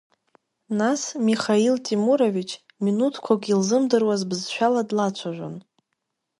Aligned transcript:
Нас 0.79 1.01
Михаил 1.27 1.75
Темурович 1.85 2.49
минуҭқәак 2.83 3.41
илзымдыруаз 3.51 4.21
бызшәала 4.29 4.81
длацәажәон. 4.89 5.55